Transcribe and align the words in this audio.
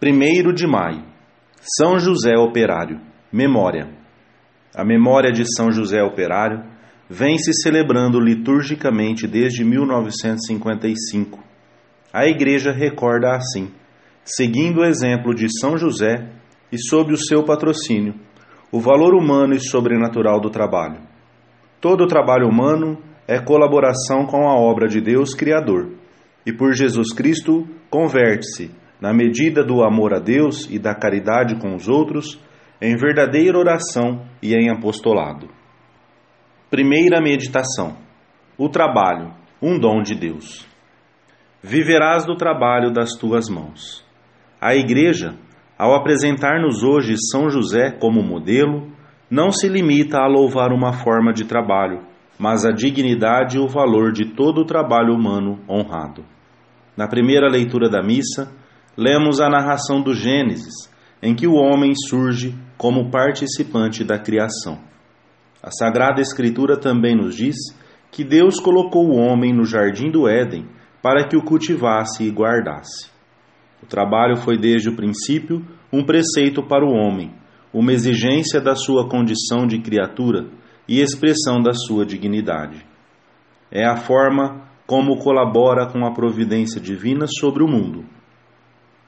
1 0.00 0.52
de 0.54 0.64
maio, 0.64 1.02
São 1.60 1.98
José 1.98 2.36
Operário, 2.38 3.00
Memória. 3.32 3.88
A 4.72 4.84
memória 4.84 5.32
de 5.32 5.42
São 5.56 5.72
José 5.72 6.00
Operário 6.04 6.62
vem 7.10 7.36
se 7.36 7.52
celebrando 7.52 8.20
liturgicamente 8.20 9.26
desde 9.26 9.64
1955. 9.64 11.42
A 12.12 12.26
Igreja 12.28 12.70
recorda 12.70 13.32
assim, 13.32 13.72
seguindo 14.24 14.82
o 14.82 14.84
exemplo 14.84 15.34
de 15.34 15.48
São 15.58 15.76
José 15.76 16.28
e 16.70 16.78
sob 16.78 17.12
o 17.12 17.18
seu 17.18 17.42
patrocínio, 17.42 18.14
o 18.70 18.78
valor 18.78 19.16
humano 19.16 19.52
e 19.54 19.58
sobrenatural 19.58 20.40
do 20.40 20.48
trabalho. 20.48 21.00
Todo 21.80 22.06
trabalho 22.06 22.46
humano 22.46 23.02
é 23.26 23.40
colaboração 23.40 24.26
com 24.26 24.48
a 24.48 24.54
obra 24.54 24.86
de 24.86 25.00
Deus 25.00 25.34
Criador, 25.34 25.90
e 26.46 26.52
por 26.52 26.72
Jesus 26.72 27.12
Cristo 27.12 27.66
converte-se 27.90 28.70
na 29.00 29.12
medida 29.12 29.64
do 29.64 29.82
amor 29.82 30.14
a 30.14 30.18
Deus 30.18 30.68
e 30.70 30.78
da 30.78 30.94
caridade 30.94 31.56
com 31.60 31.74
os 31.74 31.88
outros, 31.88 32.38
em 32.80 32.96
verdadeira 32.96 33.58
oração 33.58 34.26
e 34.42 34.54
em 34.54 34.70
apostolado. 34.70 35.48
Primeira 36.70 37.20
meditação: 37.20 37.96
O 38.56 38.68
trabalho, 38.68 39.32
um 39.62 39.78
dom 39.78 40.02
de 40.02 40.14
Deus. 40.14 40.66
Viverás 41.62 42.24
do 42.24 42.36
trabalho 42.36 42.92
das 42.92 43.14
tuas 43.14 43.48
mãos. 43.48 44.04
A 44.60 44.74
Igreja, 44.74 45.36
ao 45.76 45.94
apresentar-nos 45.94 46.82
hoje 46.82 47.14
São 47.30 47.48
José 47.48 47.90
como 47.90 48.22
modelo, 48.22 48.92
não 49.30 49.50
se 49.50 49.68
limita 49.68 50.18
a 50.18 50.26
louvar 50.26 50.72
uma 50.72 50.92
forma 50.92 51.32
de 51.32 51.44
trabalho, 51.44 52.00
mas 52.38 52.64
a 52.64 52.70
dignidade 52.70 53.56
e 53.56 53.60
o 53.60 53.68
valor 53.68 54.12
de 54.12 54.34
todo 54.34 54.62
o 54.62 54.64
trabalho 54.64 55.14
humano 55.14 55.60
honrado. 55.68 56.24
Na 56.96 57.06
primeira 57.06 57.48
leitura 57.48 57.88
da 57.88 58.02
missa, 58.02 58.52
lemos 58.98 59.40
a 59.40 59.48
narração 59.48 60.02
do 60.02 60.12
Gênesis, 60.12 60.92
em 61.22 61.32
que 61.32 61.46
o 61.46 61.54
homem 61.54 61.92
surge 61.94 62.52
como 62.76 63.12
participante 63.12 64.02
da 64.02 64.18
criação. 64.18 64.80
A 65.62 65.70
Sagrada 65.70 66.20
Escritura 66.20 66.76
também 66.76 67.14
nos 67.14 67.36
diz 67.36 67.54
que 68.10 68.24
Deus 68.24 68.58
colocou 68.58 69.06
o 69.06 69.16
homem 69.16 69.54
no 69.54 69.64
jardim 69.64 70.10
do 70.10 70.28
Éden 70.28 70.66
para 71.00 71.28
que 71.28 71.36
o 71.36 71.44
cultivasse 71.44 72.24
e 72.24 72.30
guardasse. 72.30 73.08
O 73.80 73.86
trabalho 73.86 74.36
foi 74.36 74.58
desde 74.58 74.88
o 74.88 74.96
princípio 74.96 75.64
um 75.92 76.04
preceito 76.04 76.60
para 76.60 76.84
o 76.84 76.90
homem, 76.90 77.32
uma 77.72 77.92
exigência 77.92 78.60
da 78.60 78.74
sua 78.74 79.08
condição 79.08 79.64
de 79.64 79.78
criatura 79.78 80.48
e 80.88 81.00
expressão 81.00 81.62
da 81.62 81.72
sua 81.72 82.04
dignidade. 82.04 82.84
É 83.70 83.86
a 83.86 83.96
forma 83.96 84.68
como 84.88 85.18
colabora 85.18 85.86
com 85.86 86.04
a 86.04 86.12
providência 86.12 86.80
divina 86.80 87.26
sobre 87.28 87.62
o 87.62 87.68
mundo 87.68 88.17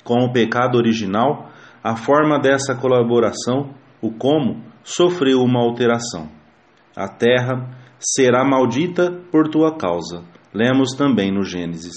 com 0.04 0.24
o 0.24 0.32
pecado 0.32 0.76
original, 0.76 1.50
a 1.82 1.96
forma 1.96 2.38
dessa 2.38 2.74
colaboração, 2.74 3.74
o 4.00 4.10
como, 4.10 4.62
sofreu 4.82 5.40
uma 5.40 5.60
alteração. 5.60 6.28
A 6.96 7.08
terra 7.08 7.70
será 7.98 8.44
maldita 8.44 9.10
por 9.30 9.48
tua 9.48 9.76
causa. 9.76 10.24
Lemos 10.52 10.94
também 10.96 11.32
no 11.32 11.44
Gênesis. 11.44 11.94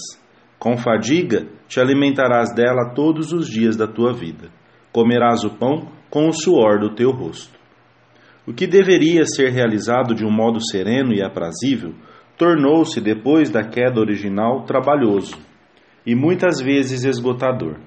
Com 0.58 0.76
fadiga 0.76 1.46
te 1.66 1.80
alimentarás 1.80 2.54
dela 2.54 2.92
todos 2.94 3.32
os 3.32 3.48
dias 3.48 3.76
da 3.76 3.86
tua 3.86 4.12
vida. 4.12 4.48
Comerás 4.92 5.44
o 5.44 5.50
pão 5.50 5.88
com 6.08 6.28
o 6.28 6.32
suor 6.32 6.78
do 6.78 6.94
teu 6.94 7.10
rosto. 7.10 7.58
O 8.46 8.52
que 8.52 8.66
deveria 8.66 9.24
ser 9.24 9.50
realizado 9.50 10.14
de 10.14 10.24
um 10.24 10.30
modo 10.30 10.60
sereno 10.60 11.12
e 11.12 11.22
aprazível, 11.22 11.94
tornou-se, 12.36 13.00
depois 13.00 13.50
da 13.50 13.64
queda 13.64 14.00
original, 14.00 14.64
trabalhoso 14.64 15.36
e 16.06 16.14
muitas 16.14 16.60
vezes 16.60 17.04
esgotador. 17.04 17.78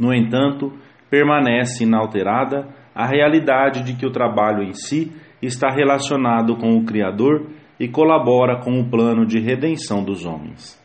No 0.00 0.14
entanto, 0.14 0.72
permanece 1.10 1.84
inalterada 1.84 2.66
a 2.94 3.06
realidade 3.06 3.84
de 3.84 3.94
que 3.94 4.06
o 4.06 4.10
trabalho 4.10 4.62
em 4.62 4.72
si 4.72 5.12
está 5.42 5.68
relacionado 5.68 6.56
com 6.56 6.74
o 6.78 6.84
Criador 6.86 7.50
e 7.78 7.86
colabora 7.86 8.58
com 8.62 8.80
o 8.80 8.88
plano 8.88 9.26
de 9.26 9.38
redenção 9.38 10.02
dos 10.02 10.24
homens. 10.24 10.80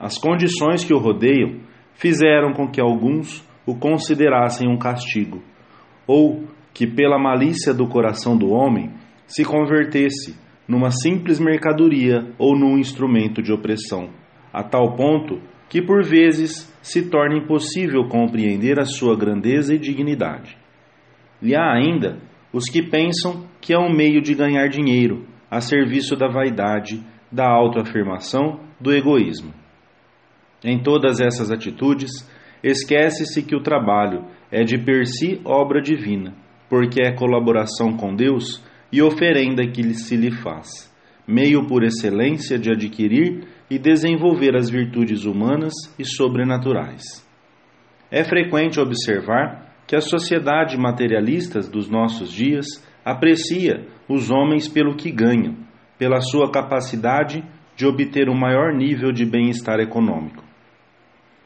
As 0.00 0.18
condições 0.18 0.82
que 0.82 0.94
o 0.94 0.98
rodeiam 0.98 1.60
fizeram 1.94 2.54
com 2.54 2.66
que 2.66 2.80
alguns 2.80 3.46
o 3.66 3.74
considerassem 3.74 4.68
um 4.68 4.78
castigo, 4.78 5.42
ou 6.06 6.44
que, 6.72 6.86
pela 6.86 7.18
malícia 7.18 7.74
do 7.74 7.86
coração 7.86 8.36
do 8.36 8.50
homem, 8.50 8.90
se 9.26 9.44
convertesse 9.44 10.38
numa 10.68 10.90
simples 10.90 11.38
mercadoria 11.38 12.32
ou 12.38 12.56
num 12.56 12.78
instrumento 12.78 13.42
de 13.42 13.52
opressão, 13.52 14.10
a 14.52 14.62
tal 14.62 14.94
ponto 14.94 15.40
que 15.68 15.82
por 15.82 16.04
vezes 16.04 16.72
se 16.82 17.08
torna 17.10 17.36
impossível 17.36 18.08
compreender 18.08 18.78
a 18.78 18.84
sua 18.84 19.16
grandeza 19.16 19.74
e 19.74 19.78
dignidade. 19.78 20.56
E 21.42 21.54
há 21.54 21.72
ainda 21.72 22.18
os 22.52 22.66
que 22.66 22.82
pensam 22.82 23.46
que 23.60 23.74
é 23.74 23.78
um 23.78 23.92
meio 23.92 24.22
de 24.22 24.34
ganhar 24.34 24.68
dinheiro 24.68 25.26
a 25.50 25.60
serviço 25.60 26.16
da 26.16 26.28
vaidade, 26.28 27.04
da 27.30 27.48
autoafirmação, 27.48 28.60
do 28.80 28.92
egoísmo. 28.92 29.52
Em 30.64 30.82
todas 30.82 31.20
essas 31.20 31.50
atitudes, 31.50 32.10
esquece-se 32.62 33.42
que 33.42 33.54
o 33.54 33.62
trabalho 33.62 34.24
é 34.50 34.64
de 34.64 34.78
per 34.78 35.06
si 35.06 35.40
obra 35.44 35.80
divina, 35.80 36.34
porque 36.68 37.00
é 37.00 37.12
colaboração 37.12 37.96
com 37.96 38.14
Deus 38.14 38.64
e 38.92 39.02
oferenda 39.02 39.66
que 39.66 39.82
se 39.94 40.16
lhe 40.16 40.30
faz, 40.30 40.92
meio 41.26 41.66
por 41.66 41.84
excelência 41.84 42.58
de 42.58 42.70
adquirir 42.70 43.46
e 43.70 43.78
desenvolver 43.78 44.56
as 44.56 44.70
virtudes 44.70 45.24
humanas 45.24 45.72
e 45.98 46.04
sobrenaturais. 46.04 47.02
É 48.10 48.22
frequente 48.22 48.78
observar 48.78 49.74
que 49.86 49.96
a 49.96 50.00
sociedade 50.00 50.76
materialista 50.76 51.60
dos 51.60 51.88
nossos 51.88 52.32
dias 52.32 52.66
aprecia 53.04 53.86
os 54.08 54.30
homens 54.30 54.68
pelo 54.68 54.96
que 54.96 55.10
ganham, 55.10 55.56
pela 55.98 56.20
sua 56.20 56.50
capacidade 56.50 57.44
de 57.76 57.86
obter 57.86 58.28
um 58.28 58.38
maior 58.38 58.72
nível 58.72 59.12
de 59.12 59.24
bem-estar 59.24 59.80
econômico. 59.80 60.42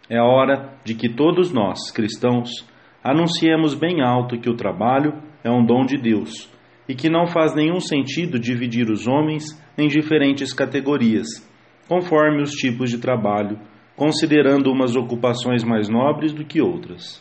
É 0.09 0.21
hora 0.21 0.75
de 0.85 0.95
que 0.95 1.09
todos 1.09 1.53
nós, 1.53 1.91
cristãos, 1.91 2.67
anunciemos 3.03 3.75
bem 3.75 4.03
alto 4.03 4.39
que 4.39 4.51
o 4.51 4.57
trabalho 4.57 5.15
é 5.43 5.51
um 5.51 5.65
dom 5.65 5.85
de 5.85 5.97
Deus 5.97 6.51
e 6.89 6.95
que 6.95 7.09
não 7.09 7.27
faz 7.27 7.55
nenhum 7.55 7.81
sentido 7.81 8.39
dividir 8.39 8.91
os 8.91 9.07
homens 9.07 9.45
em 9.79 9.87
diferentes 9.89 10.53
categorias 10.53 11.49
conforme 11.91 12.41
os 12.41 12.53
tipos 12.53 12.89
de 12.89 12.99
trabalho, 12.99 13.59
considerando 13.97 14.71
umas 14.71 14.95
ocupações 14.95 15.65
mais 15.65 15.89
nobres 15.89 16.33
do 16.33 16.45
que 16.45 16.63
outras. 16.63 17.21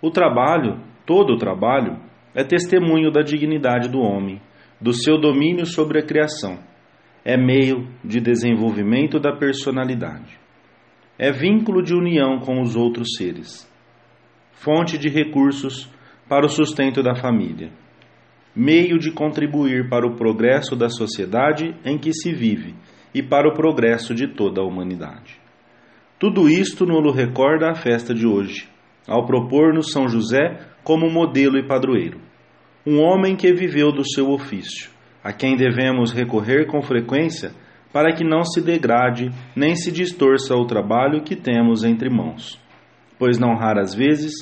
O 0.00 0.10
trabalho, 0.10 0.80
todo 1.04 1.34
o 1.34 1.36
trabalho, 1.36 2.00
é 2.34 2.42
testemunho 2.42 3.10
da 3.10 3.20
dignidade 3.20 3.86
do 3.86 3.98
homem, 3.98 4.40
do 4.80 4.94
seu 4.94 5.20
domínio 5.20 5.66
sobre 5.66 5.98
a 5.98 6.02
criação. 6.02 6.58
É 7.22 7.36
meio 7.36 7.86
de 8.02 8.18
desenvolvimento 8.18 9.20
da 9.20 9.36
personalidade. 9.36 10.40
É 11.18 11.30
vínculo 11.30 11.82
de 11.82 11.94
união 11.94 12.38
com 12.38 12.62
os 12.62 12.76
outros 12.76 13.08
seres. 13.18 13.70
Fonte 14.52 14.96
de 14.96 15.10
recursos 15.10 15.92
para 16.26 16.46
o 16.46 16.48
sustento 16.48 17.02
da 17.02 17.14
família. 17.14 17.70
Meio 18.56 18.98
de 18.98 19.12
contribuir 19.12 19.90
para 19.90 20.06
o 20.06 20.16
progresso 20.16 20.74
da 20.74 20.88
sociedade 20.88 21.76
em 21.84 21.98
que 21.98 22.14
se 22.14 22.32
vive 22.32 22.74
e 23.14 23.22
para 23.22 23.48
o 23.48 23.54
progresso 23.54 24.14
de 24.14 24.28
toda 24.28 24.60
a 24.60 24.64
humanidade. 24.64 25.40
Tudo 26.18 26.48
isto 26.48 26.84
nos 26.84 27.14
recorda 27.14 27.70
a 27.70 27.74
festa 27.74 28.12
de 28.12 28.26
hoje, 28.26 28.68
ao 29.06 29.24
propor-nos 29.24 29.92
São 29.92 30.08
José 30.08 30.58
como 30.82 31.10
modelo 31.10 31.58
e 31.58 31.66
padroeiro, 31.66 32.20
um 32.86 33.00
homem 33.00 33.36
que 33.36 33.52
viveu 33.52 33.92
do 33.92 34.08
seu 34.08 34.30
ofício, 34.30 34.90
a 35.22 35.32
quem 35.32 35.56
devemos 35.56 36.12
recorrer 36.12 36.66
com 36.66 36.82
frequência 36.82 37.52
para 37.92 38.12
que 38.14 38.24
não 38.24 38.44
se 38.44 38.60
degrade 38.60 39.30
nem 39.56 39.74
se 39.74 39.90
distorça 39.90 40.54
o 40.54 40.66
trabalho 40.66 41.22
que 41.22 41.34
temos 41.34 41.84
entre 41.84 42.10
mãos. 42.10 42.60
Pois 43.18 43.38
não 43.38 43.56
raras 43.56 43.94
vezes, 43.94 44.32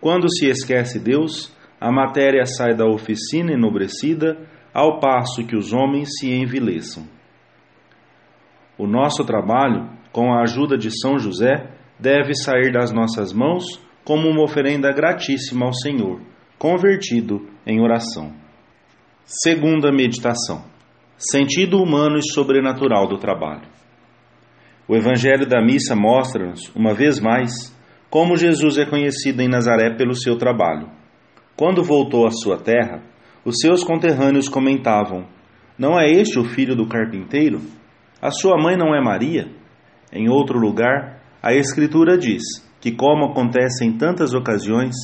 quando 0.00 0.30
se 0.30 0.46
esquece 0.46 0.98
Deus, 0.98 1.54
a 1.80 1.90
matéria 1.90 2.44
sai 2.44 2.74
da 2.74 2.86
oficina 2.86 3.52
enobrecida, 3.52 4.36
ao 4.72 5.00
passo 5.00 5.46
que 5.46 5.56
os 5.56 5.72
homens 5.72 6.18
se 6.18 6.30
envileçam. 6.30 7.04
O 8.78 8.86
nosso 8.86 9.24
trabalho, 9.24 9.88
com 10.12 10.32
a 10.32 10.42
ajuda 10.42 10.76
de 10.76 10.90
São 10.90 11.18
José, 11.18 11.70
deve 11.98 12.34
sair 12.34 12.72
das 12.72 12.92
nossas 12.92 13.32
mãos 13.32 13.64
como 14.04 14.28
uma 14.28 14.44
oferenda 14.44 14.92
gratíssima 14.92 15.66
ao 15.66 15.72
Senhor, 15.72 16.20
convertido 16.58 17.48
em 17.66 17.80
oração. 17.80 18.32
Segunda 19.24 19.90
meditação: 19.90 20.64
sentido 21.16 21.82
humano 21.82 22.18
e 22.18 22.32
sobrenatural 22.32 23.08
do 23.08 23.18
trabalho. 23.18 23.68
O 24.86 24.94
Evangelho 24.94 25.46
da 25.46 25.60
Missa 25.60 25.96
mostra-nos, 25.96 26.70
uma 26.74 26.94
vez 26.94 27.18
mais, 27.18 27.74
como 28.08 28.36
Jesus 28.36 28.78
é 28.78 28.86
conhecido 28.86 29.42
em 29.42 29.48
Nazaré 29.48 29.96
pelo 29.96 30.14
seu 30.14 30.36
trabalho. 30.38 30.88
Quando 31.56 31.82
voltou 31.82 32.26
à 32.26 32.30
sua 32.30 32.58
terra, 32.58 33.02
os 33.44 33.56
seus 33.58 33.82
conterrâneos 33.82 34.48
comentavam: 34.48 35.26
Não 35.78 35.98
é 35.98 36.06
este 36.08 36.38
o 36.38 36.44
filho 36.44 36.76
do 36.76 36.86
carpinteiro? 36.86 37.60
A 38.20 38.30
sua 38.30 38.56
mãe 38.56 38.76
não 38.76 38.94
é 38.94 39.00
Maria? 39.00 39.48
Em 40.12 40.28
outro 40.28 40.58
lugar, 40.58 41.20
a 41.42 41.52
Escritura 41.52 42.16
diz 42.16 42.42
que, 42.80 42.92
como 42.92 43.26
acontece 43.26 43.84
em 43.84 43.92
tantas 43.96 44.32
ocasiões, 44.32 44.94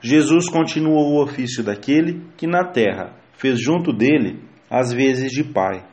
Jesus 0.00 0.48
continuou 0.48 1.12
o 1.12 1.22
ofício 1.22 1.64
daquele 1.64 2.22
que 2.36 2.46
na 2.46 2.64
terra 2.64 3.12
fez 3.32 3.60
junto 3.60 3.92
dele 3.92 4.40
as 4.70 4.92
vezes 4.92 5.32
de 5.32 5.42
pai. 5.42 5.84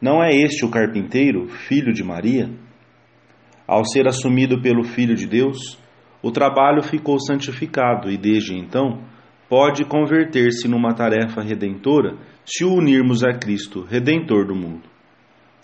Não 0.00 0.22
é 0.22 0.30
este 0.30 0.64
o 0.64 0.70
carpinteiro, 0.70 1.48
filho 1.48 1.92
de 1.92 2.02
Maria? 2.02 2.50
Ao 3.66 3.84
ser 3.84 4.06
assumido 4.06 4.60
pelo 4.60 4.84
Filho 4.84 5.14
de 5.14 5.26
Deus, 5.26 5.78
o 6.22 6.30
trabalho 6.30 6.82
ficou 6.82 7.18
santificado 7.18 8.10
e 8.10 8.16
desde 8.16 8.54
então 8.54 9.00
pode 9.48 9.84
converter-se 9.84 10.68
numa 10.68 10.94
tarefa 10.94 11.40
redentora 11.40 12.16
se 12.44 12.64
o 12.64 12.74
unirmos 12.74 13.24
a 13.24 13.32
Cristo, 13.32 13.82
redentor 13.82 14.46
do 14.46 14.54
mundo. 14.54 14.95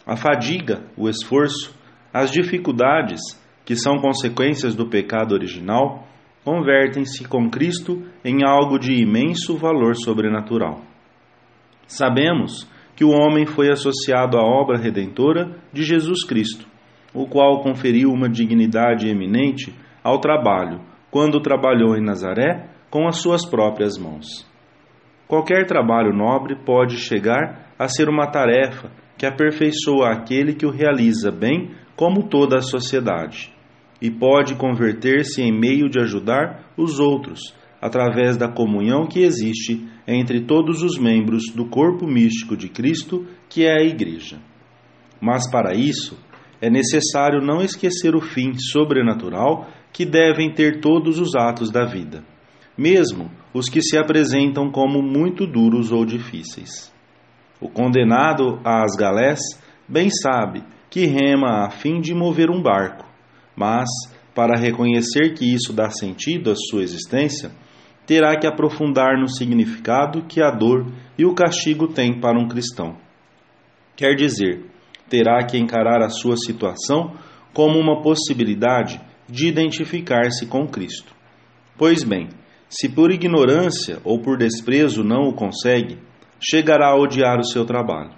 A 0.06 0.16
fadiga, 0.16 0.82
o 0.96 1.08
esforço, 1.08 1.74
as 2.12 2.30
dificuldades, 2.30 3.20
que 3.64 3.76
são 3.76 3.98
consequências 3.98 4.74
do 4.74 4.88
pecado 4.88 5.32
original, 5.32 6.06
convertem-se 6.44 7.26
com 7.28 7.48
Cristo 7.48 8.02
em 8.24 8.44
algo 8.44 8.78
de 8.78 8.92
imenso 9.00 9.56
valor 9.56 9.94
sobrenatural. 9.94 10.80
Sabemos 11.86 12.68
que 12.96 13.04
o 13.04 13.10
homem 13.10 13.46
foi 13.46 13.70
associado 13.70 14.36
à 14.36 14.42
obra 14.42 14.76
redentora 14.76 15.56
de 15.72 15.84
Jesus 15.84 16.24
Cristo, 16.24 16.66
o 17.14 17.26
qual 17.26 17.62
conferiu 17.62 18.10
uma 18.10 18.28
dignidade 18.28 19.08
eminente 19.08 19.72
ao 20.02 20.18
trabalho, 20.18 20.80
quando 21.10 21.40
trabalhou 21.40 21.96
em 21.96 22.02
Nazaré 22.02 22.68
com 22.90 23.06
as 23.06 23.18
suas 23.18 23.48
próprias 23.48 23.96
mãos. 23.96 24.50
Qualquer 25.28 25.66
trabalho 25.66 26.12
nobre 26.12 26.56
pode 26.56 26.96
chegar 26.96 27.72
a 27.78 27.86
ser 27.88 28.08
uma 28.08 28.26
tarefa 28.26 28.90
que 29.16 29.26
aperfeiçoa 29.26 30.10
aquele 30.10 30.54
que 30.54 30.66
o 30.66 30.70
realiza 30.70 31.30
bem, 31.30 31.70
como 31.96 32.28
toda 32.28 32.58
a 32.58 32.62
sociedade, 32.62 33.52
e 34.00 34.10
pode 34.10 34.54
converter-se 34.56 35.42
em 35.42 35.52
meio 35.52 35.88
de 35.88 36.00
ajudar 36.00 36.72
os 36.76 36.98
outros, 36.98 37.54
através 37.80 38.36
da 38.36 38.48
comunhão 38.48 39.06
que 39.06 39.20
existe 39.20 39.86
entre 40.06 40.40
todos 40.40 40.82
os 40.82 40.98
membros 40.98 41.44
do 41.54 41.66
corpo 41.66 42.06
místico 42.06 42.56
de 42.56 42.68
Cristo, 42.68 43.26
que 43.48 43.64
é 43.64 43.80
a 43.80 43.84
Igreja. 43.84 44.38
Mas 45.20 45.48
para 45.50 45.74
isso, 45.74 46.18
é 46.60 46.70
necessário 46.70 47.40
não 47.40 47.60
esquecer 47.60 48.14
o 48.14 48.20
fim 48.20 48.54
sobrenatural 48.54 49.68
que 49.92 50.04
devem 50.04 50.52
ter 50.52 50.80
todos 50.80 51.18
os 51.18 51.34
atos 51.34 51.70
da 51.70 51.84
vida, 51.84 52.24
mesmo 52.78 53.30
os 53.52 53.68
que 53.68 53.82
se 53.82 53.98
apresentam 53.98 54.70
como 54.70 55.02
muito 55.02 55.46
duros 55.46 55.92
ou 55.92 56.04
difíceis. 56.04 56.91
O 57.62 57.68
condenado 57.68 58.60
às 58.64 58.96
galés 58.96 59.38
bem 59.88 60.10
sabe 60.10 60.64
que 60.90 61.06
rema 61.06 61.64
a 61.64 61.70
fim 61.70 62.00
de 62.00 62.12
mover 62.12 62.50
um 62.50 62.60
barco, 62.60 63.06
mas, 63.54 63.88
para 64.34 64.58
reconhecer 64.58 65.32
que 65.34 65.54
isso 65.54 65.72
dá 65.72 65.88
sentido 65.88 66.50
à 66.50 66.56
sua 66.56 66.82
existência, 66.82 67.52
terá 68.04 68.36
que 68.36 68.48
aprofundar 68.48 69.16
no 69.16 69.28
significado 69.28 70.24
que 70.24 70.42
a 70.42 70.50
dor 70.50 70.90
e 71.16 71.24
o 71.24 71.34
castigo 71.36 71.86
têm 71.86 72.18
para 72.20 72.36
um 72.36 72.48
cristão. 72.48 72.96
Quer 73.94 74.16
dizer, 74.16 74.64
terá 75.08 75.46
que 75.46 75.56
encarar 75.56 76.02
a 76.02 76.08
sua 76.08 76.36
situação 76.36 77.12
como 77.54 77.78
uma 77.78 78.02
possibilidade 78.02 79.00
de 79.28 79.46
identificar-se 79.46 80.46
com 80.46 80.66
Cristo. 80.66 81.14
Pois 81.78 82.02
bem, 82.02 82.28
se 82.68 82.88
por 82.88 83.12
ignorância 83.12 84.00
ou 84.02 84.20
por 84.20 84.36
desprezo 84.36 85.04
não 85.04 85.28
o 85.28 85.34
consegue, 85.34 85.98
chegará 86.42 86.88
a 86.88 86.96
odiar 86.96 87.38
o 87.38 87.44
seu 87.44 87.64
trabalho. 87.64 88.12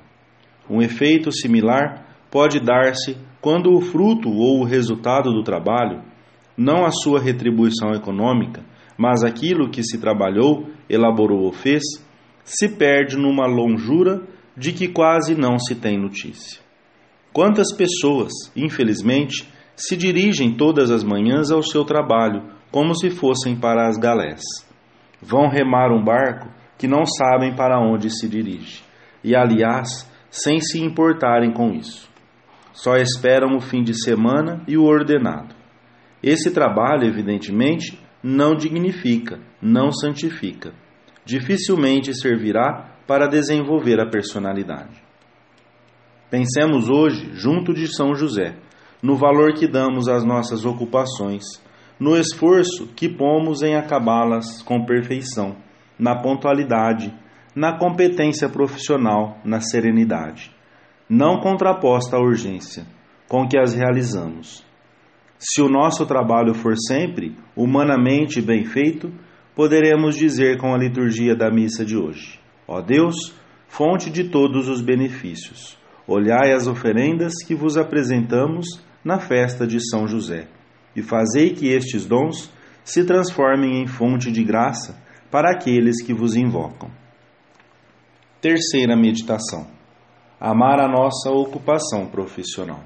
Um 0.68 0.80
efeito 0.80 1.30
similar 1.30 2.06
pode 2.30 2.58
dar-se 2.58 3.16
quando 3.40 3.74
o 3.74 3.80
fruto 3.80 4.30
ou 4.30 4.60
o 4.60 4.64
resultado 4.64 5.30
do 5.30 5.42
trabalho, 5.42 6.02
não 6.56 6.86
a 6.86 6.90
sua 6.90 7.20
retribuição 7.20 7.92
econômica, 7.92 8.64
mas 8.96 9.22
aquilo 9.22 9.70
que 9.70 9.82
se 9.82 9.98
trabalhou, 9.98 10.70
elaborou 10.88 11.42
ou 11.42 11.52
fez, 11.52 11.82
se 12.42 12.68
perde 12.68 13.16
numa 13.16 13.46
longura 13.46 14.22
de 14.56 14.72
que 14.72 14.88
quase 14.88 15.34
não 15.34 15.58
se 15.58 15.74
tem 15.74 15.98
notícia. 16.00 16.62
Quantas 17.32 17.74
pessoas, 17.76 18.32
infelizmente, 18.56 19.46
se 19.76 19.96
dirigem 19.96 20.56
todas 20.56 20.90
as 20.90 21.02
manhãs 21.02 21.50
ao 21.50 21.62
seu 21.62 21.84
trabalho 21.84 22.42
como 22.70 22.94
se 22.94 23.10
fossem 23.10 23.56
para 23.56 23.88
as 23.88 23.96
galés. 23.96 24.40
Vão 25.20 25.48
remar 25.48 25.92
um 25.92 26.02
barco 26.02 26.48
que 26.78 26.88
não 26.88 27.04
sabem 27.06 27.54
para 27.54 27.78
onde 27.80 28.10
se 28.10 28.28
dirige, 28.28 28.82
e 29.22 29.34
aliás, 29.34 30.10
sem 30.30 30.60
se 30.60 30.82
importarem 30.82 31.52
com 31.52 31.72
isso. 31.72 32.08
Só 32.72 32.96
esperam 32.96 33.56
o 33.56 33.60
fim 33.60 33.82
de 33.82 33.94
semana 33.94 34.62
e 34.66 34.76
o 34.76 34.84
ordenado. 34.84 35.54
Esse 36.22 36.52
trabalho, 36.52 37.06
evidentemente, 37.06 38.00
não 38.22 38.54
dignifica, 38.54 39.38
não 39.62 39.92
santifica. 39.92 40.72
Dificilmente 41.24 42.12
servirá 42.14 42.96
para 43.06 43.28
desenvolver 43.28 44.00
a 44.00 44.08
personalidade. 44.10 45.02
Pensemos 46.30 46.88
hoje, 46.88 47.30
junto 47.34 47.72
de 47.72 47.86
São 47.86 48.14
José, 48.14 48.56
no 49.02 49.16
valor 49.16 49.52
que 49.52 49.68
damos 49.68 50.08
às 50.08 50.24
nossas 50.24 50.64
ocupações, 50.64 51.44
no 52.00 52.16
esforço 52.16 52.88
que 52.96 53.08
pomos 53.08 53.62
em 53.62 53.76
acabá-las 53.76 54.62
com 54.62 54.84
perfeição, 54.84 55.56
na 55.98 56.20
pontualidade, 56.20 57.12
na 57.54 57.78
competência 57.78 58.48
profissional, 58.48 59.38
na 59.44 59.60
serenidade, 59.60 60.50
não 61.08 61.40
contraposta 61.40 62.16
à 62.16 62.20
urgência 62.20 62.86
com 63.28 63.46
que 63.46 63.58
as 63.58 63.74
realizamos. 63.74 64.64
Se 65.38 65.60
o 65.60 65.68
nosso 65.68 66.06
trabalho 66.06 66.54
for 66.54 66.74
sempre 66.76 67.36
humanamente 67.56 68.40
bem 68.40 68.64
feito, 68.64 69.12
poderemos 69.54 70.16
dizer 70.16 70.58
com 70.58 70.74
a 70.74 70.78
liturgia 70.78 71.36
da 71.36 71.50
missa 71.50 71.84
de 71.84 71.96
hoje: 71.96 72.40
Ó 72.66 72.80
Deus, 72.80 73.34
fonte 73.68 74.10
de 74.10 74.24
todos 74.24 74.68
os 74.68 74.80
benefícios, 74.80 75.78
olhai 76.06 76.52
as 76.52 76.66
oferendas 76.66 77.34
que 77.46 77.54
vos 77.54 77.76
apresentamos 77.76 78.66
na 79.04 79.18
festa 79.18 79.66
de 79.66 79.78
São 79.86 80.06
José, 80.08 80.48
e 80.96 81.02
fazei 81.02 81.50
que 81.50 81.68
estes 81.68 82.06
dons 82.06 82.50
se 82.82 83.04
transformem 83.04 83.82
em 83.82 83.86
fonte 83.86 84.30
de 84.30 84.42
graça 84.42 85.03
para 85.34 85.50
aqueles 85.50 86.00
que 86.00 86.14
vos 86.14 86.36
invocam. 86.36 86.88
Terceira 88.40 88.94
meditação: 88.94 89.66
amar 90.38 90.78
a 90.78 90.86
nossa 90.86 91.28
ocupação 91.28 92.06
profissional. 92.06 92.84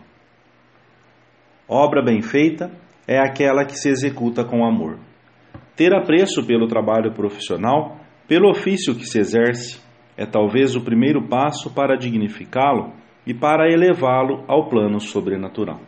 Obra 1.69 2.03
bem 2.03 2.23
feita 2.23 2.73
é 3.07 3.19
aquela 3.19 3.67
que 3.67 3.77
se 3.77 3.91
executa 3.91 4.47
com 4.47 4.65
amor. 4.65 4.99
Ter 5.77 5.95
apreço 5.95 6.43
pelo 6.47 6.67
trabalho 6.67 7.13
profissional, 7.13 7.99
pelo 8.27 8.49
ofício 8.49 8.95
que 8.95 9.05
se 9.05 9.19
exerce, 9.19 9.79
é 10.17 10.25
talvez 10.25 10.75
o 10.75 10.83
primeiro 10.83 11.29
passo 11.29 11.75
para 11.75 11.99
dignificá-lo 11.99 12.95
e 13.27 13.35
para 13.35 13.71
elevá-lo 13.71 14.47
ao 14.49 14.71
plano 14.71 14.99
sobrenatural. 15.01 15.83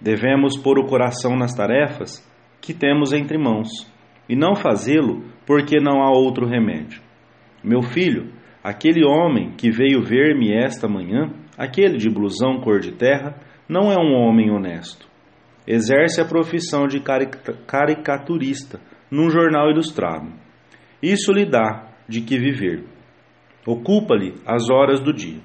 Devemos 0.00 0.56
pôr 0.56 0.78
o 0.78 0.86
coração 0.86 1.36
nas 1.36 1.52
tarefas 1.52 2.26
que 2.62 2.72
temos 2.72 3.12
entre 3.12 3.36
mãos 3.36 3.94
e 4.28 4.36
não 4.36 4.54
fazê-lo 4.54 5.24
porque 5.46 5.78
não 5.80 6.02
há 6.02 6.10
outro 6.10 6.46
remédio. 6.46 7.00
Meu 7.62 7.82
filho, 7.82 8.32
aquele 8.62 9.04
homem 9.04 9.52
que 9.56 9.70
veio 9.70 10.02
ver-me 10.02 10.52
esta 10.52 10.88
manhã, 10.88 11.32
aquele 11.56 11.96
de 11.96 12.10
blusão 12.10 12.60
cor 12.60 12.80
de 12.80 12.92
terra, 12.92 13.36
não 13.68 13.90
é 13.90 13.96
um 13.96 14.14
homem 14.14 14.50
honesto. 14.50 15.06
Exerce 15.66 16.20
a 16.20 16.24
profissão 16.24 16.86
de 16.86 17.00
caricaturista 17.66 18.80
num 19.10 19.30
jornal 19.30 19.70
ilustrado. 19.70 20.32
Isso 21.02 21.32
lhe 21.32 21.44
dá 21.44 21.88
de 22.08 22.20
que 22.20 22.38
viver. 22.38 22.84
Ocupa-lhe 23.66 24.34
as 24.46 24.70
horas 24.70 25.00
do 25.00 25.12
dia. 25.12 25.40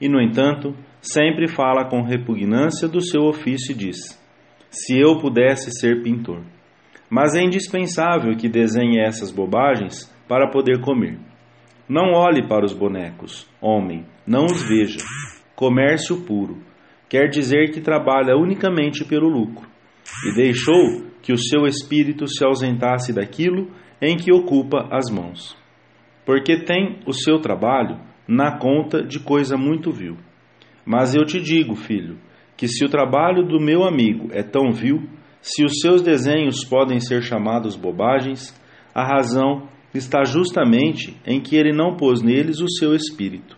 E, 0.00 0.08
no 0.08 0.20
entanto, 0.20 0.76
sempre 1.00 1.48
fala 1.48 1.88
com 1.88 2.02
repugnância 2.02 2.88
do 2.88 3.00
seu 3.00 3.22
ofício 3.22 3.72
e 3.72 3.76
diz: 3.76 3.98
Se 4.70 4.98
eu 4.98 5.18
pudesse 5.18 5.70
ser 5.72 6.02
pintor. 6.02 6.42
Mas 7.12 7.34
é 7.34 7.42
indispensável 7.42 8.34
que 8.36 8.48
desenhe 8.48 8.98
essas 8.98 9.30
bobagens 9.30 10.10
para 10.26 10.48
poder 10.48 10.80
comer. 10.80 11.18
Não 11.86 12.12
olhe 12.14 12.48
para 12.48 12.64
os 12.64 12.72
bonecos, 12.72 13.46
homem, 13.60 14.06
não 14.26 14.46
os 14.46 14.62
veja. 14.62 15.00
Comércio 15.54 16.24
puro 16.24 16.62
quer 17.10 17.28
dizer 17.28 17.72
que 17.72 17.82
trabalha 17.82 18.34
unicamente 18.34 19.04
pelo 19.04 19.28
lucro 19.28 19.68
e 20.26 20.34
deixou 20.34 21.04
que 21.20 21.34
o 21.34 21.36
seu 21.36 21.66
espírito 21.66 22.26
se 22.26 22.42
ausentasse 22.42 23.12
daquilo 23.12 23.70
em 24.00 24.16
que 24.16 24.32
ocupa 24.32 24.88
as 24.90 25.10
mãos. 25.10 25.54
Porque 26.24 26.64
tem 26.64 27.00
o 27.06 27.12
seu 27.12 27.38
trabalho 27.40 28.00
na 28.26 28.58
conta 28.58 29.02
de 29.02 29.20
coisa 29.20 29.58
muito 29.58 29.90
vil 29.92 30.16
mas 30.84 31.14
eu 31.14 31.24
te 31.24 31.40
digo, 31.40 31.74
filho, 31.74 32.18
que 32.56 32.66
se 32.66 32.84
o 32.84 32.88
trabalho 32.88 33.46
do 33.46 33.60
meu 33.60 33.84
amigo 33.84 34.28
é 34.32 34.42
tão 34.42 34.72
vil, 34.72 35.02
se 35.42 35.64
os 35.64 35.80
seus 35.80 36.00
desenhos 36.00 36.64
podem 36.64 37.00
ser 37.00 37.20
chamados 37.20 37.74
bobagens, 37.74 38.54
a 38.94 39.04
razão 39.04 39.68
está 39.92 40.24
justamente 40.24 41.16
em 41.26 41.40
que 41.40 41.56
ele 41.56 41.76
não 41.76 41.96
pôs 41.96 42.22
neles 42.22 42.60
o 42.60 42.68
seu 42.68 42.94
espírito. 42.94 43.56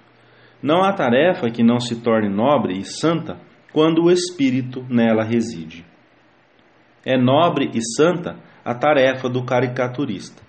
Não 0.63 0.83
há 0.83 0.95
tarefa 0.95 1.51
que 1.51 1.63
não 1.63 1.79
se 1.79 2.01
torne 2.03 2.29
nobre 2.29 2.79
e 2.79 2.85
santa 2.85 3.39
quando 3.71 4.05
o 4.05 4.11
espírito 4.11 4.83
nela 4.89 5.23
reside. 5.23 5.85
É 7.05 7.19
nobre 7.19 7.71
e 7.75 7.81
santa 7.97 8.39
a 8.65 8.75
tarefa 8.75 9.29
do 9.29 9.45
caricaturista, 9.45 10.43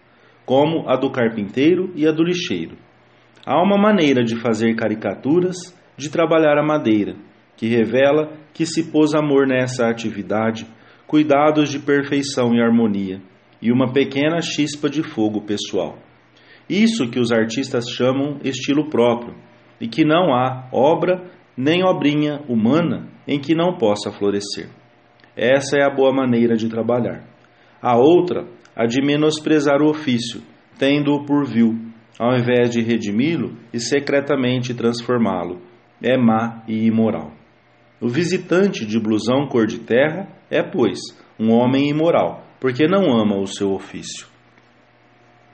como 0.45 0.87
a 0.87 0.95
do 0.95 1.11
carpinteiro 1.11 1.91
e 1.95 2.07
a 2.07 2.13
do 2.13 2.23
lixeiro. 2.23 2.77
Há 3.45 3.61
uma 3.61 3.77
maneira 3.77 4.23
de 4.23 4.39
fazer 4.39 4.73
caricaturas, 4.75 5.57
de 5.97 6.09
trabalhar 6.09 6.57
a 6.57 6.65
madeira, 6.65 7.15
que 7.57 7.67
revela 7.67 8.31
que 8.53 8.65
se 8.65 8.89
pôs 8.89 9.13
amor 9.13 9.45
nessa 9.45 9.87
atividade, 9.87 10.65
cuidados 11.07 11.69
de 11.69 11.79
perfeição 11.79 12.53
e 12.53 12.61
harmonia, 12.61 13.21
e 13.61 13.71
uma 13.71 13.91
pequena 13.91 14.41
chispa 14.41 14.89
de 14.89 15.03
fogo 15.03 15.41
pessoal. 15.41 15.97
Isso 16.69 17.09
que 17.09 17.19
os 17.19 17.31
artistas 17.31 17.85
chamam 17.89 18.39
estilo 18.43 18.89
próprio, 18.89 19.35
e 19.79 19.87
que 19.87 20.03
não 20.03 20.33
há 20.33 20.67
obra 20.71 21.29
nem 21.57 21.83
obrinha 21.83 22.41
humana 22.47 23.07
em 23.27 23.39
que 23.39 23.55
não 23.55 23.77
possa 23.77 24.11
florescer. 24.11 24.69
Essa 25.35 25.77
é 25.77 25.83
a 25.83 25.93
boa 25.93 26.13
maneira 26.13 26.55
de 26.55 26.69
trabalhar. 26.69 27.23
A 27.81 27.97
outra, 27.97 28.47
a 28.75 28.85
de 28.85 29.01
menosprezar 29.01 29.81
o 29.81 29.89
ofício, 29.89 30.41
tendo-o 30.77 31.25
por 31.25 31.45
vil, 31.45 31.75
ao 32.19 32.35
invés 32.37 32.69
de 32.69 32.81
redimi-lo 32.81 33.57
e 33.73 33.79
secretamente 33.79 34.73
transformá-lo, 34.73 35.61
é 36.01 36.17
má 36.17 36.63
e 36.67 36.85
imoral. 36.85 37.31
O 38.05 38.07
visitante 38.07 38.85
de 38.85 38.99
blusão 38.99 39.47
cor 39.47 39.65
de 39.65 39.79
terra 39.79 40.27
é, 40.51 40.61
pois, 40.61 40.99
um 41.39 41.51
homem 41.51 41.89
imoral, 41.89 42.43
porque 42.59 42.87
não 42.87 43.11
ama 43.11 43.35
o 43.41 43.47
seu 43.47 43.71
ofício. 43.71 44.27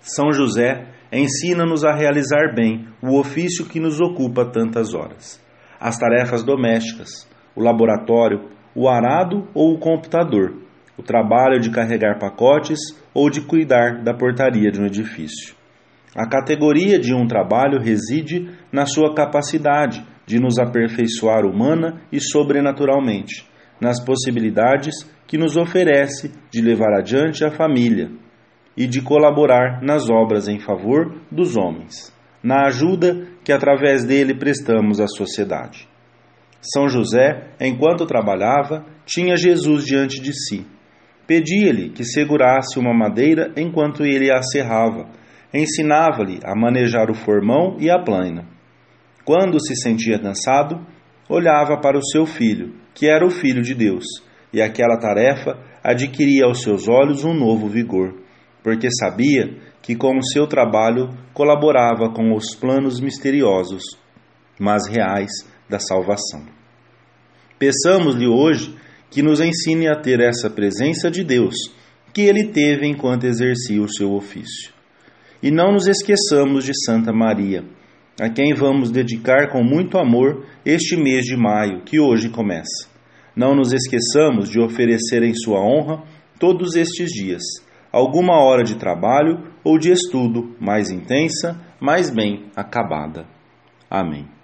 São 0.01 0.34
José 0.34 0.86
ensina-nos 1.13 1.86
a 1.86 1.96
realizar 1.96 2.53
bem 2.53 2.89
o 3.01 3.17
ofício 3.17 3.65
que 3.65 3.79
nos 3.79 4.01
ocupa 4.01 4.43
tantas 4.43 4.93
horas. 4.93 5.41
As 5.79 5.98
tarefas 5.98 6.43
domésticas, 6.43 7.25
o 7.55 7.63
laboratório, 7.63 8.50
o 8.75 8.89
arado 8.89 9.48
ou 9.53 9.74
o 9.74 9.79
computador, 9.79 10.53
o 10.98 11.01
trabalho 11.01 11.58
de 11.58 11.72
carregar 11.72 12.20
pacotes 12.20 12.79
ou 13.13 13.29
de 13.29 13.39
cuidar 13.39 14.03
da 14.03 14.13
portaria 14.13 14.70
de 14.70 14.81
um 14.81 14.88
edifício. 14.88 15.55
A 16.13 16.27
categoria 16.27 17.00
de 17.00 17.13
um 17.13 17.25
trabalho 17.25 17.79
reside 17.79 18.50
na 18.74 18.86
sua 18.86 19.15
capacidade 19.15 20.05
de 20.31 20.39
nos 20.39 20.57
aperfeiçoar 20.57 21.45
humana 21.45 22.03
e 22.09 22.21
sobrenaturalmente, 22.21 23.45
nas 23.81 24.01
possibilidades 24.01 24.95
que 25.27 25.38
nos 25.38 25.57
oferece 25.57 26.31
de 26.50 26.61
levar 26.61 26.93
adiante 26.97 27.43
a 27.43 27.51
família 27.51 28.09
e 28.77 28.88
de 28.88 29.01
colaborar 29.01 29.81
nas 29.83 30.09
obras 30.09 30.47
em 30.47 30.57
favor 30.57 31.21
dos 31.29 31.57
homens, 31.57 32.15
na 32.41 32.65
ajuda 32.67 33.27
que 33.43 33.51
através 33.51 34.05
dele 34.05 34.33
prestamos 34.33 35.01
à 35.01 35.07
sociedade. 35.07 35.85
São 36.61 36.88
José, 36.88 37.50
enquanto 37.59 38.05
trabalhava, 38.05 38.85
tinha 39.05 39.35
Jesus 39.35 39.83
diante 39.83 40.21
de 40.21 40.31
si. 40.31 40.65
Pedia-lhe 41.27 41.89
que 41.89 42.05
segurasse 42.05 42.79
uma 42.79 42.93
madeira 42.93 43.51
enquanto 43.57 44.05
ele 44.05 44.31
a 44.31 44.41
serrava. 44.41 45.09
Ensinava-lhe 45.53 46.39
a 46.45 46.55
manejar 46.55 47.11
o 47.11 47.15
formão 47.15 47.75
e 47.81 47.89
a 47.89 48.00
plana. 48.00 48.50
Quando 49.31 49.65
se 49.65 49.77
sentia 49.77 50.19
cansado, 50.19 50.85
olhava 51.29 51.79
para 51.79 51.97
o 51.97 52.05
seu 52.05 52.25
filho, 52.25 52.75
que 52.93 53.07
era 53.07 53.25
o 53.25 53.29
filho 53.29 53.61
de 53.61 53.73
Deus, 53.73 54.03
e 54.51 54.61
aquela 54.61 55.00
tarefa 55.00 55.57
adquiria 55.81 56.43
aos 56.43 56.61
seus 56.61 56.89
olhos 56.89 57.23
um 57.23 57.33
novo 57.33 57.69
vigor, 57.69 58.13
porque 58.61 58.89
sabia 58.91 59.55
que 59.81 59.95
com 59.95 60.17
o 60.17 60.21
seu 60.21 60.47
trabalho 60.47 61.15
colaborava 61.33 62.09
com 62.13 62.35
os 62.35 62.53
planos 62.53 63.00
misteriosos, 63.00 63.81
mas 64.59 64.85
reais 64.85 65.31
da 65.69 65.79
salvação. 65.79 66.45
Peçamos-lhe 67.57 68.27
hoje 68.27 68.75
que 69.09 69.21
nos 69.21 69.39
ensine 69.39 69.88
a 69.88 69.95
ter 69.95 70.19
essa 70.19 70.50
presença 70.50 71.09
de 71.09 71.23
Deus 71.23 71.55
que 72.13 72.23
ele 72.23 72.50
teve 72.50 72.85
enquanto 72.85 73.23
exercia 73.23 73.81
o 73.81 73.88
seu 73.88 74.11
ofício. 74.11 74.73
E 75.41 75.50
não 75.50 75.71
nos 75.71 75.88
esqueçamos 75.88 76.65
de 76.65 76.73
Santa 76.85 77.13
Maria, 77.13 77.63
a 78.20 78.30
quem 78.30 78.53
vamos 78.53 78.91
dedicar 78.91 79.50
com 79.51 79.63
muito 79.63 79.98
amor 79.98 80.46
este 80.65 80.96
mês 80.96 81.25
de 81.25 81.38
maio 81.38 81.82
que 81.84 82.00
hoje 82.00 82.30
começa. 82.30 82.89
Não 83.36 83.56
nos 83.56 83.74
esqueçamos 83.74 84.50
de 84.50 84.60
oferecer 84.60 85.24
em 85.24 85.34
sua 85.34 85.60
honra 85.60 86.03
todos 86.39 86.75
estes 86.75 87.10
dias 87.10 87.41
alguma 87.91 88.41
hora 88.41 88.63
de 88.63 88.75
trabalho 88.75 89.51
ou 89.63 89.77
de 89.77 89.91
estudo 89.91 90.56
mais 90.60 90.89
intensa, 90.89 91.60
mais 91.80 92.10
bem 92.10 92.50
acabada. 92.56 93.25
Amém. 93.89 94.40